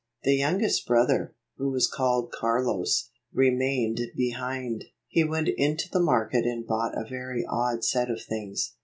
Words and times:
The 0.23 0.33
youngest 0.33 0.87
brother, 0.87 1.35
who 1.57 1.69
was 1.69 1.87
called 1.87 2.31
Carlos, 2.31 3.11
remained 3.31 3.99
behind. 4.17 4.85
He 5.07 5.23
went 5.23 5.49
into 5.55 5.89
the 5.91 5.99
market 5.99 6.43
and 6.43 6.65
bought 6.65 6.97
a 6.97 7.07
very 7.07 7.45
odd 7.47 7.83
set 7.83 8.09
of 8.09 8.19
things. 8.19 8.73